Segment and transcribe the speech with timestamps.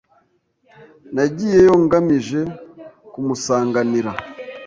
[1.15, 2.41] Nagiyeyo ngamije
[3.11, 4.11] kumusanganira.